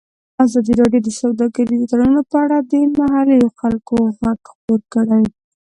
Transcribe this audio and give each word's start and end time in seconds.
ازادي 0.45 0.73
راډیو 0.81 1.01
د 1.03 1.09
سوداګریز 1.21 1.81
تړونونه 1.89 2.21
په 2.29 2.37
اړه 2.43 2.57
د 2.71 2.73
محلي 2.97 3.39
خلکو 3.59 3.95
غږ 4.21 4.39
خپور 4.53 4.79
کړی. 4.93 5.23